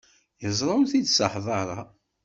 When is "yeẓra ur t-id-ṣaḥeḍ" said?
0.43-1.47